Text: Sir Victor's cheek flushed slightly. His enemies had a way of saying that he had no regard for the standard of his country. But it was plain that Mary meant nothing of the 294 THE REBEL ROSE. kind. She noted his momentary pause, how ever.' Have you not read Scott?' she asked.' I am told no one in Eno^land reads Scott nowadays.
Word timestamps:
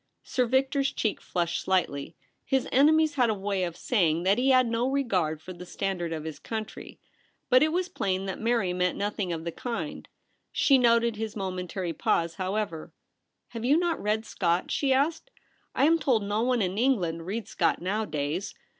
Sir 0.23 0.47
Victor's 0.47 0.91
cheek 0.91 1.21
flushed 1.21 1.61
slightly. 1.61 2.15
His 2.43 2.67
enemies 2.71 3.13
had 3.13 3.29
a 3.29 3.35
way 3.35 3.63
of 3.63 3.77
saying 3.77 4.23
that 4.23 4.39
he 4.39 4.49
had 4.49 4.65
no 4.67 4.89
regard 4.89 5.43
for 5.43 5.53
the 5.53 5.63
standard 5.63 6.11
of 6.11 6.23
his 6.23 6.39
country. 6.39 6.99
But 7.51 7.61
it 7.61 7.71
was 7.71 7.87
plain 7.87 8.25
that 8.25 8.41
Mary 8.41 8.73
meant 8.73 8.97
nothing 8.97 9.31
of 9.31 9.43
the 9.43 9.51
294 9.51 9.85
THE 9.85 9.85
REBEL 9.85 10.03
ROSE. 10.09 10.43
kind. 10.47 10.51
She 10.51 10.77
noted 10.79 11.15
his 11.17 11.35
momentary 11.35 11.93
pause, 11.93 12.35
how 12.37 12.55
ever.' 12.55 12.91
Have 13.49 13.63
you 13.63 13.77
not 13.77 14.01
read 14.01 14.25
Scott?' 14.25 14.71
she 14.71 14.91
asked.' 14.91 15.29
I 15.75 15.85
am 15.85 15.99
told 15.99 16.23
no 16.23 16.41
one 16.41 16.63
in 16.63 16.73
Eno^land 16.77 17.23
reads 17.23 17.51
Scott 17.51 17.79
nowadays. 17.79 18.55